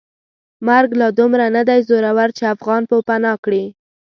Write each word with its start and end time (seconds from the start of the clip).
مرګ 0.67 0.89
لا 0.99 1.07
دومره 1.19 1.45
ندی 1.55 1.79
زورور 1.87 2.29
چې 2.37 2.43
افغان 2.55 2.81
پوپناه 2.89 3.35
کړي. 3.45 3.63